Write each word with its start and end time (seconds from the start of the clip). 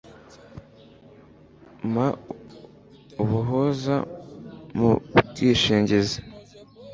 m 1.93 1.95
ubuhuza 3.21 3.95
mu 4.77 4.91
bwishingizi 5.29 6.17